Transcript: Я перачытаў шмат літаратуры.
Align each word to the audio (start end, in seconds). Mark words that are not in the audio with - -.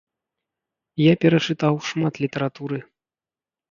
Я 1.03 1.13
перачытаў 1.25 1.73
шмат 1.91 2.13
літаратуры. 2.27 2.77